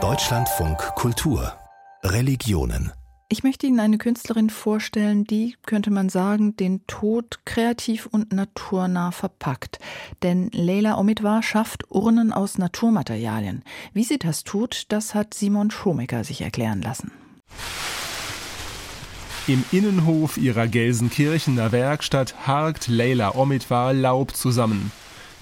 Deutschlandfunk 0.00 0.78
Kultur 0.94 1.52
Religionen 2.04 2.92
ich 3.30 3.42
möchte 3.42 3.66
Ihnen 3.66 3.80
eine 3.80 3.98
Künstlerin 3.98 4.48
vorstellen, 4.50 5.24
die, 5.24 5.56
könnte 5.66 5.90
man 5.90 6.08
sagen, 6.08 6.56
den 6.56 6.86
Tod 6.86 7.40
kreativ 7.44 8.06
und 8.06 8.32
naturnah 8.32 9.10
verpackt. 9.10 9.80
Denn 10.22 10.48
Leila 10.52 10.96
Omidwar 10.96 11.42
schafft 11.42 11.90
Urnen 11.90 12.32
aus 12.32 12.56
Naturmaterialien. 12.56 13.64
Wie 13.92 14.04
sie 14.04 14.18
das 14.18 14.44
tut, 14.44 14.84
das 14.88 15.14
hat 15.14 15.34
Simon 15.34 15.70
Schomecker 15.70 16.24
sich 16.24 16.40
erklären 16.40 16.80
lassen. 16.80 17.10
Im 19.46 19.62
Innenhof 19.72 20.38
ihrer 20.38 20.68
Gelsenkirchener 20.68 21.70
Werkstatt 21.70 22.46
harkt 22.46 22.88
Leila 22.88 23.34
Omidwar 23.34 23.92
Laub 23.92 24.34
zusammen. 24.34 24.90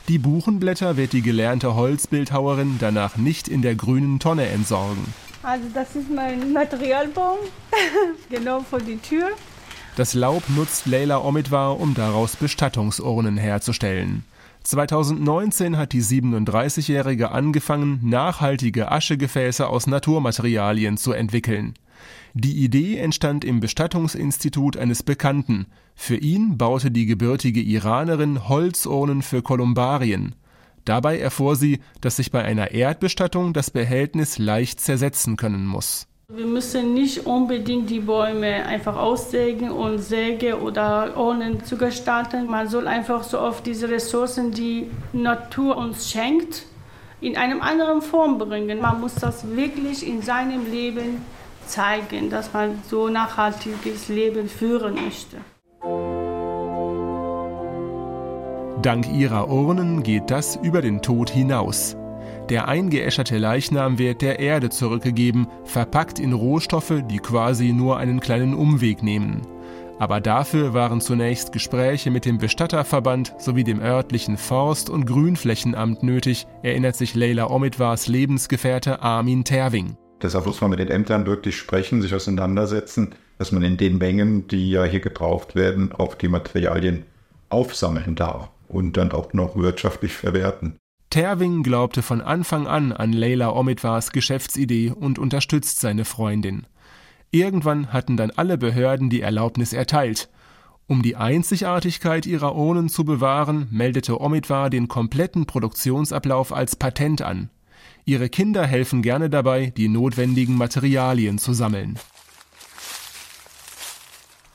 Die 0.09 0.19
Buchenblätter 0.19 0.97
wird 0.97 1.13
die 1.13 1.23
gelernte 1.23 1.75
Holzbildhauerin 1.75 2.77
danach 2.79 3.17
nicht 3.17 3.49
in 3.49 3.61
der 3.61 3.75
grünen 3.75 4.21
Tonne 4.21 4.47
entsorgen. 4.47 5.05
Also 5.43 5.65
das 5.75 5.97
ist 5.97 6.09
mein 6.09 6.53
Materialbaum, 6.53 7.39
genau 8.31 8.61
vor 8.61 8.79
die 8.79 8.99
Tür. 8.99 9.31
Das 9.97 10.15
Laub 10.15 10.45
nutzt 10.49 10.87
Leila 10.87 11.19
Omidwar, 11.19 11.81
um 11.81 11.95
daraus 11.95 12.37
Bestattungsurnen 12.37 13.37
herzustellen. 13.37 14.23
2019 14.63 15.77
hat 15.77 15.93
die 15.93 16.03
37-Jährige 16.03 17.33
angefangen, 17.33 17.99
nachhaltige 18.03 18.93
Aschegefäße 18.93 19.67
aus 19.67 19.89
Naturmaterialien 19.89 20.99
zu 20.99 21.13
entwickeln. 21.13 21.75
Die 22.35 22.65
Idee 22.65 22.99
entstand 22.99 23.45
im 23.45 23.61
Bestattungsinstitut 23.61 24.77
eines 24.77 25.03
Bekannten. 25.03 25.67
Für 25.95 26.17
ihn 26.17 26.59
baute 26.59 26.91
die 26.91 27.07
gebürtige 27.07 27.61
Iranerin 27.61 28.49
Holzurnen 28.49 29.23
für 29.23 29.43
Kolumbarien. 29.43 30.35
Dabei 30.85 31.19
erfuhr 31.19 31.57
sie, 31.57 31.81
dass 32.01 32.17
sich 32.17 32.31
bei 32.31 32.45
einer 32.45 32.71
Erdbestattung 32.71 33.53
das 33.53 33.71
Behältnis 33.71 34.39
leicht 34.39 34.81
zersetzen 34.81 35.37
können 35.37 35.67
muss. 35.67 36.07
Wir 36.29 36.47
müssen 36.47 36.93
nicht 36.93 37.25
unbedingt 37.25 37.89
die 37.89 38.01
Bäume 38.01 38.67
einfach 38.67 38.97
aussägen 38.97 39.71
und 39.71 39.99
Säge 39.99 40.61
oder 40.61 41.17
Urnen 41.17 41.65
zu 41.65 41.77
gestalten. 41.77 42.47
Man 42.47 42.69
soll 42.69 42.89
einfach 42.89 43.23
so 43.23 43.39
oft 43.39 43.65
diese 43.65 43.89
Ressourcen, 43.89 44.51
die 44.51 44.91
Natur 45.13 45.77
uns 45.77 46.11
schenkt, 46.11 46.67
in 47.21 47.37
einer 47.37 47.63
anderen 47.63 48.03
Form 48.03 48.39
bringen. 48.39 48.81
Man 48.81 49.01
muss 49.01 49.15
das 49.15 49.57
wirklich 49.57 50.05
in 50.05 50.21
seinem 50.21 50.69
Leben 50.69 51.23
zeigen, 51.67 52.31
dass 52.31 52.53
man 52.53 52.83
so 52.89 53.09
nachhaltiges 53.09 54.09
Leben 54.09 54.49
führen 54.49 54.95
möchte. 54.95 55.39
Dank 58.83 59.09
ihrer 59.13 59.49
Urnen 59.49 60.03
geht 60.03 60.31
das 60.31 60.57
über 60.57 60.81
den 60.81 61.03
Tod 61.03 61.31
hinaus. 61.31 61.97
Der 62.49 62.69
eingeäscherte 62.69 63.39
Leichnam 63.39 63.99
wird 63.99 64.23
der 64.23 64.39
Erde 64.39 64.71
zurückgegeben, 64.71 65.49
verpackt 65.65 66.21
in 66.21 66.33
Rohstoffe, 66.33 67.03
die 67.11 67.19
quasi 67.19 67.73
nur 67.73 67.97
einen 67.97 68.21
kleinen 68.21 68.55
Umweg 68.55 69.03
nehmen. 69.03 69.43
Aber 69.99 70.21
dafür 70.21 70.75
waren 70.75 71.01
zunächst 71.01 71.53
Gespräche 71.53 72.11
mit 72.11 72.25
dem 72.25 72.39
Bestatterverband 72.39 73.35
sowie 73.39 73.65
dem 73.65 73.81
örtlichen 73.81 74.37
Forst- 74.37 74.91
und 74.91 75.07
Grünflächenamt 75.07 76.03
nötig, 76.03 76.47
erinnert 76.63 76.97
sich 76.97 77.15
Leila 77.15 77.51
Omidwars 77.51 78.07
Lebensgefährte 78.07 79.03
Armin 79.03 79.43
Terwing. 79.43 79.97
Deshalb 80.23 80.47
muss 80.47 80.61
man 80.61 80.71
mit 80.71 80.79
den 80.79 80.89
Ämtern 80.89 81.27
wirklich 81.27 81.57
sprechen, 81.57 82.01
sich 82.01 82.15
auseinandersetzen, 82.15 83.15
dass 83.39 83.53
man 83.53 83.63
in 83.63 83.77
den 83.77 83.99
Mengen, 83.99 84.49
die 84.49 84.71
ja 84.71 84.85
hier 84.85 85.01
gebraucht 85.01 85.55
werden, 85.55 85.93
auch 85.93 86.15
die 86.15 86.29
Materialien 86.29 87.05
aufsammeln 87.49 88.15
darf 88.15 88.51
und 88.69 88.97
dann 88.97 89.13
auch 89.13 89.33
noch 89.33 89.57
wirtschaftlich 89.57 90.13
verwerten. 90.13 90.77
Terwing 91.11 91.63
glaubte 91.63 92.03
von 92.03 92.21
Anfang 92.21 92.67
an 92.67 92.93
an 92.93 93.13
Leila 93.13 93.51
Omidwars 93.51 94.11
Geschäftsidee 94.11 94.91
und 94.91 95.19
unterstützt 95.19 95.81
seine 95.81 96.05
Freundin. 96.05 96.67
Irgendwann 97.31 97.93
hatten 97.93 98.17
dann 98.17 98.33
alle 98.33 98.59
Behörden 98.59 99.11
die 99.11 99.21
Erlaubnis 99.21 99.73
erteilt. 99.73 100.29
Um 100.89 101.03
die 101.03 101.17
Einzigartigkeit 101.17 102.27
ihrer 102.27 102.55
Urnen 102.55 102.89
zu 102.89 103.05
bewahren, 103.05 103.67
meldete 103.71 104.21
Omidwar 104.21 104.71
den 104.71 104.89
kompletten 104.89 105.47
Produktionsablauf 105.47 106.53
als 106.53 106.77
Patent 106.77 107.23
an. 107.23 107.51
Ihre 108.05 108.29
Kinder 108.29 108.67
helfen 108.67 109.03
gerne 109.03 109.29
dabei, 109.31 109.73
die 109.77 109.89
notwendigen 109.89 110.57
Materialien 110.57 111.39
zu 111.39 111.53
sammeln. 111.53 111.99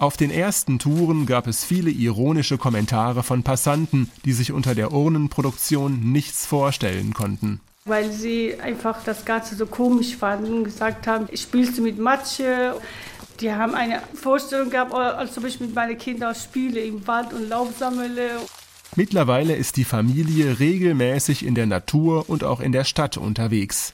Auf 0.01 0.17
den 0.17 0.31
ersten 0.31 0.79
Touren 0.79 1.27
gab 1.27 1.45
es 1.45 1.63
viele 1.63 1.91
ironische 1.91 2.57
Kommentare 2.57 3.21
von 3.21 3.43
Passanten, 3.43 4.09
die 4.25 4.33
sich 4.33 4.51
unter 4.51 4.73
der 4.73 4.93
Urnenproduktion 4.93 6.11
nichts 6.11 6.47
vorstellen 6.47 7.13
konnten. 7.13 7.59
Weil 7.85 8.11
sie 8.11 8.59
einfach 8.59 9.03
das 9.03 9.25
Ganze 9.25 9.55
so 9.55 9.67
komisch 9.67 10.15
fanden 10.15 10.53
und 10.53 10.63
gesagt 10.63 11.05
haben, 11.05 11.27
spielst 11.35 11.77
du 11.77 11.83
mit 11.83 11.99
Matsche? 11.99 12.79
Die 13.41 13.51
haben 13.51 13.75
eine 13.75 14.01
Vorstellung 14.15 14.71
gehabt, 14.71 14.93
als 14.93 15.37
ob 15.37 15.45
ich 15.45 15.59
mit 15.59 15.75
meinen 15.75 15.97
Kindern 15.97 16.33
spiele 16.33 16.79
im 16.79 17.05
Wald 17.05 17.33
und 17.33 17.49
Laub 17.49 17.71
sammle. 17.77 18.37
Mittlerweile 18.97 19.55
ist 19.55 19.77
die 19.77 19.85
Familie 19.85 20.59
regelmäßig 20.59 21.45
in 21.45 21.55
der 21.55 21.65
Natur 21.65 22.29
und 22.29 22.43
auch 22.43 22.59
in 22.59 22.73
der 22.73 22.83
Stadt 22.83 23.15
unterwegs. 23.15 23.93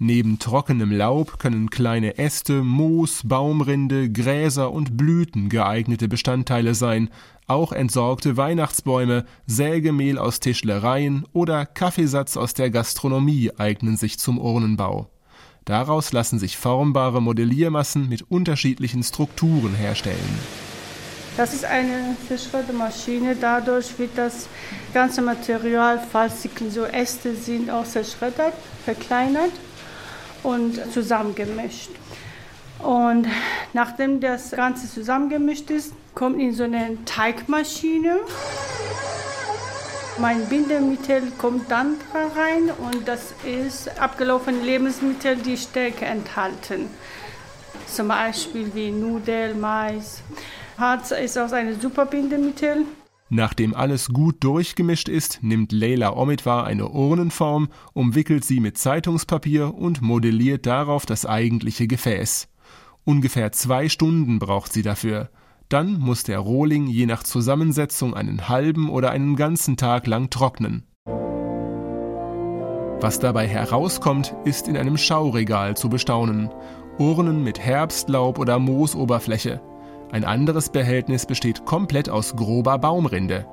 Neben 0.00 0.40
trockenem 0.40 0.90
Laub 0.90 1.38
können 1.38 1.70
kleine 1.70 2.18
Äste, 2.18 2.64
Moos, 2.64 3.20
Baumrinde, 3.24 4.10
Gräser 4.10 4.72
und 4.72 4.96
Blüten 4.96 5.48
geeignete 5.48 6.08
Bestandteile 6.08 6.74
sein, 6.74 7.08
auch 7.46 7.70
entsorgte 7.70 8.36
Weihnachtsbäume, 8.36 9.26
Sägemehl 9.46 10.18
aus 10.18 10.40
Tischlereien 10.40 11.24
oder 11.32 11.64
Kaffeesatz 11.64 12.36
aus 12.36 12.52
der 12.52 12.70
Gastronomie 12.70 13.52
eignen 13.58 13.96
sich 13.96 14.18
zum 14.18 14.38
Urnenbau. 14.38 15.08
Daraus 15.66 16.10
lassen 16.10 16.40
sich 16.40 16.56
formbare 16.56 17.22
Modelliermassen 17.22 18.08
mit 18.08 18.22
unterschiedlichen 18.22 19.04
Strukturen 19.04 19.76
herstellen. 19.76 20.18
Das 21.36 21.54
ist 21.54 21.64
eine 21.64 22.14
Zerschreddermaschine. 22.28 23.36
Dadurch 23.36 23.98
wird 23.98 24.10
das 24.16 24.48
ganze 24.92 25.22
Material, 25.22 26.02
falls 26.12 26.46
so 26.68 26.84
Äste 26.84 27.34
sind, 27.34 27.70
auch 27.70 27.84
zerschreddert, 27.84 28.52
verkleinert 28.84 29.52
und 30.42 30.92
zusammengemischt. 30.92 31.90
Und 32.80 33.28
nachdem 33.72 34.20
das 34.20 34.50
Ganze 34.50 34.90
zusammengemischt 34.90 35.70
ist, 35.70 35.94
kommt 36.14 36.38
in 36.38 36.52
so 36.52 36.64
eine 36.64 37.02
Teigmaschine. 37.06 38.16
Mein 40.18 40.46
Bindemittel 40.46 41.22
kommt 41.38 41.70
dann 41.70 41.96
rein 42.12 42.70
und 42.78 43.08
das 43.08 43.32
ist 43.44 43.98
abgelaufene 43.98 44.62
Lebensmittel, 44.62 45.36
die 45.36 45.56
Stärke 45.56 46.04
enthalten. 46.04 46.90
Zum 47.86 48.08
Beispiel 48.08 48.74
wie 48.74 48.90
Nudeln, 48.90 49.58
Mais. 49.58 50.22
Harz 50.78 51.10
ist 51.10 51.38
auch 51.38 51.52
ein 51.52 51.80
super 51.80 52.06
Bindemittel. 52.06 52.84
Nachdem 53.34 53.74
alles 53.74 54.08
gut 54.08 54.44
durchgemischt 54.44 55.08
ist, 55.08 55.38
nimmt 55.42 55.72
Leila 55.72 56.14
Omidwar 56.14 56.64
eine 56.64 56.90
Urnenform, 56.90 57.68
umwickelt 57.94 58.44
sie 58.44 58.60
mit 58.60 58.76
Zeitungspapier 58.76 59.74
und 59.74 60.02
modelliert 60.02 60.66
darauf 60.66 61.06
das 61.06 61.24
eigentliche 61.24 61.86
Gefäß. 61.86 62.48
Ungefähr 63.04 63.50
zwei 63.52 63.88
Stunden 63.88 64.38
braucht 64.38 64.72
sie 64.72 64.82
dafür. 64.82 65.30
Dann 65.70 65.98
muss 65.98 66.24
der 66.24 66.40
Rohling 66.40 66.86
je 66.86 67.06
nach 67.06 67.22
Zusammensetzung 67.22 68.12
einen 68.12 68.50
halben 68.50 68.90
oder 68.90 69.10
einen 69.10 69.36
ganzen 69.36 69.78
Tag 69.78 70.06
lang 70.06 70.28
trocknen. 70.28 70.84
Was 73.00 73.18
dabei 73.18 73.48
herauskommt, 73.48 74.34
ist 74.44 74.68
in 74.68 74.76
einem 74.76 74.98
Schauregal 74.98 75.76
zu 75.76 75.88
bestaunen. 75.88 76.50
Urnen 76.98 77.42
mit 77.42 77.58
Herbstlaub 77.58 78.38
oder 78.38 78.58
Moosoberfläche. 78.58 79.62
Ein 80.12 80.24
anderes 80.24 80.68
Behältnis 80.68 81.24
besteht 81.24 81.64
komplett 81.64 82.10
aus 82.10 82.36
grober 82.36 82.76
Baumrinde. 82.76 83.46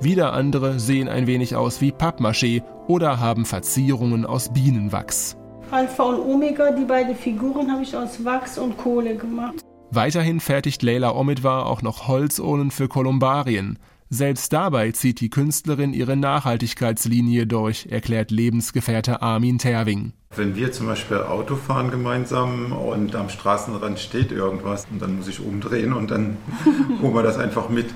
Wieder 0.00 0.32
andere 0.32 0.80
sehen 0.80 1.08
ein 1.08 1.28
wenig 1.28 1.54
aus 1.54 1.80
wie 1.80 1.92
Pappmaché 1.92 2.64
oder 2.88 3.20
haben 3.20 3.44
Verzierungen 3.44 4.26
aus 4.26 4.52
Bienenwachs. 4.52 5.36
Alpha 5.70 6.02
und 6.02 6.18
Omega, 6.18 6.72
die 6.72 6.84
beiden 6.84 7.14
Figuren 7.14 7.70
habe 7.70 7.84
ich 7.84 7.96
aus 7.96 8.24
Wachs 8.24 8.58
und 8.58 8.76
Kohle 8.76 9.14
gemacht. 9.14 9.64
Weiterhin 9.92 10.40
fertigt 10.40 10.82
Leila 10.82 11.14
Omidwar 11.14 11.66
auch 11.66 11.80
noch 11.80 12.08
Holzurnen 12.08 12.72
für 12.72 12.88
Kolumbarien. 12.88 13.78
Selbst 14.12 14.52
dabei 14.52 14.90
zieht 14.90 15.20
die 15.20 15.30
Künstlerin 15.30 15.92
ihre 15.92 16.16
Nachhaltigkeitslinie 16.16 17.46
durch, 17.46 17.86
erklärt 17.90 18.32
Lebensgefährte 18.32 19.22
Armin 19.22 19.58
Terwing. 19.58 20.14
Wenn 20.34 20.56
wir 20.56 20.72
zum 20.72 20.88
Beispiel 20.88 21.18
Auto 21.18 21.54
fahren 21.54 21.92
gemeinsam 21.92 22.72
und 22.72 23.14
am 23.14 23.28
Straßenrand 23.28 24.00
steht 24.00 24.32
irgendwas 24.32 24.88
und 24.90 25.00
dann 25.00 25.14
muss 25.14 25.28
ich 25.28 25.38
umdrehen 25.38 25.92
und 25.92 26.10
dann 26.10 26.38
holen 27.00 27.14
wir 27.14 27.22
das 27.22 27.38
einfach 27.38 27.68
mit, 27.68 27.86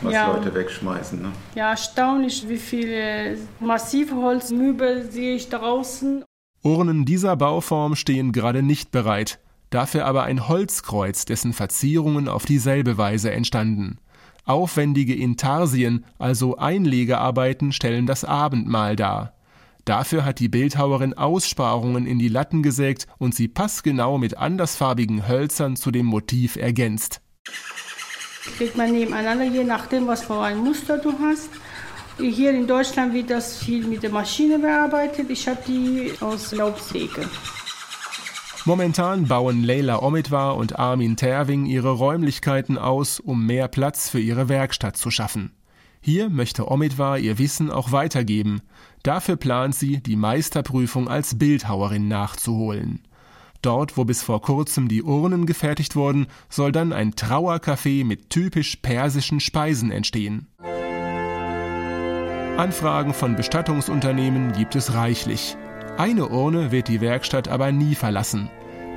was 0.00 0.14
ja. 0.14 0.32
Leute 0.32 0.54
wegschmeißen. 0.54 1.20
Ne? 1.20 1.32
Ja, 1.54 1.68
erstaunlich, 1.70 2.48
wie 2.48 2.56
viele 2.56 3.36
Massivholzmöbel 3.60 5.10
sehe 5.10 5.36
ich 5.36 5.50
draußen. 5.50 6.24
Urnen 6.62 7.04
dieser 7.04 7.36
Bauform 7.36 7.94
stehen 7.94 8.32
gerade 8.32 8.62
nicht 8.62 8.90
bereit, 8.90 9.38
dafür 9.68 10.06
aber 10.06 10.22
ein 10.22 10.48
Holzkreuz, 10.48 11.26
dessen 11.26 11.52
Verzierungen 11.52 12.26
auf 12.26 12.46
dieselbe 12.46 12.96
Weise 12.96 13.32
entstanden. 13.32 13.98
Aufwendige 14.46 15.14
Intarsien, 15.14 16.04
also 16.18 16.56
Einlegearbeiten, 16.56 17.72
stellen 17.72 18.06
das 18.06 18.24
Abendmahl 18.24 18.96
dar. 18.96 19.34
Dafür 19.84 20.24
hat 20.24 20.40
die 20.40 20.48
Bildhauerin 20.48 21.14
Aussparungen 21.14 22.06
in 22.06 22.18
die 22.18 22.28
Latten 22.28 22.62
gesägt 22.62 23.06
und 23.18 23.34
sie 23.34 23.48
passgenau 23.48 24.18
mit 24.18 24.36
andersfarbigen 24.36 25.28
Hölzern 25.28 25.76
zu 25.76 25.90
dem 25.90 26.06
Motiv 26.06 26.56
ergänzt. 26.56 27.20
Legt 28.58 28.76
man 28.76 28.92
nebeneinander, 28.92 29.44
je 29.44 29.64
nachdem, 29.64 30.06
was 30.06 30.24
für 30.24 30.40
ein 30.40 30.58
Muster 30.58 30.98
du 30.98 31.12
hast. 31.20 31.50
Hier 32.18 32.52
in 32.52 32.66
Deutschland 32.66 33.12
wird 33.14 33.30
das 33.30 33.58
viel 33.58 33.86
mit 33.86 34.02
der 34.02 34.10
Maschine 34.10 34.58
bearbeitet. 34.58 35.28
Ich 35.28 35.46
habe 35.46 35.60
die 35.66 36.12
aus 36.20 36.52
Laubsäge. 36.52 37.28
Momentan 38.66 39.28
bauen 39.28 39.62
Leila 39.62 40.02
Omitwar 40.02 40.56
und 40.56 40.76
Armin 40.76 41.14
Terwing 41.16 41.66
ihre 41.66 41.90
Räumlichkeiten 41.90 42.78
aus, 42.78 43.20
um 43.20 43.46
mehr 43.46 43.68
Platz 43.68 44.10
für 44.10 44.18
ihre 44.18 44.48
Werkstatt 44.48 44.96
zu 44.96 45.12
schaffen. 45.12 45.52
Hier 46.00 46.28
möchte 46.30 46.68
Omitwar 46.68 47.16
ihr 47.20 47.38
Wissen 47.38 47.70
auch 47.70 47.92
weitergeben. 47.92 48.62
Dafür 49.04 49.36
plant 49.36 49.76
sie, 49.76 50.02
die 50.02 50.16
Meisterprüfung 50.16 51.06
als 51.08 51.38
Bildhauerin 51.38 52.08
nachzuholen. 52.08 53.02
Dort, 53.62 53.96
wo 53.96 54.04
bis 54.04 54.24
vor 54.24 54.42
kurzem 54.42 54.88
die 54.88 55.04
Urnen 55.04 55.46
gefertigt 55.46 55.94
wurden, 55.94 56.26
soll 56.48 56.72
dann 56.72 56.92
ein 56.92 57.12
Trauercafé 57.12 58.04
mit 58.04 58.30
typisch 58.30 58.74
persischen 58.82 59.38
Speisen 59.38 59.92
entstehen. 59.92 60.48
Anfragen 62.56 63.14
von 63.14 63.36
Bestattungsunternehmen 63.36 64.50
gibt 64.54 64.74
es 64.74 64.92
reichlich. 64.92 65.56
Eine 65.98 66.28
Urne 66.28 66.72
wird 66.72 66.88
die 66.88 67.00
Werkstatt 67.00 67.48
aber 67.48 67.72
nie 67.72 67.94
verlassen. 67.94 68.50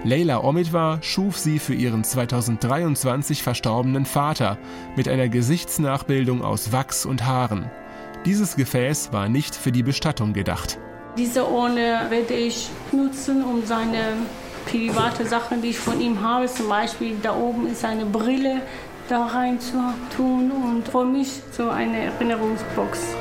Leila 0.03 0.43
Omidwar 0.43 1.01
schuf 1.01 1.37
sie 1.37 1.57
für 1.57 1.73
ihren 1.73 2.03
2023 2.03 3.41
verstorbenen 3.41 4.05
Vater 4.05 4.57
mit 4.97 5.07
einer 5.07 5.29
Gesichtsnachbildung 5.29 6.43
aus 6.43 6.73
Wachs 6.73 7.05
und 7.05 7.25
Haaren. 7.25 7.71
Dieses 8.25 8.57
Gefäß 8.57 9.13
war 9.13 9.29
nicht 9.29 9.55
für 9.55 9.71
die 9.71 9.83
Bestattung 9.83 10.33
gedacht. 10.33 10.77
Diese 11.17 11.47
Urne 11.47 12.01
werde 12.09 12.33
ich 12.33 12.69
nutzen, 12.91 13.45
um 13.45 13.65
seine 13.65 14.17
private 14.65 15.25
Sachen, 15.25 15.61
die 15.61 15.69
ich 15.69 15.79
von 15.79 16.01
ihm 16.01 16.21
habe, 16.21 16.47
zum 16.47 16.67
Beispiel 16.67 17.15
da 17.23 17.33
oben 17.33 17.67
ist 17.67 17.85
eine 17.85 18.05
Brille, 18.05 18.61
da 19.07 19.25
rein 19.25 19.57
zu 19.61 19.77
tun 20.15 20.51
und 20.51 20.89
für 20.89 21.05
mich 21.05 21.41
so 21.51 21.69
eine 21.69 21.97
Erinnerungsbox. 21.97 23.15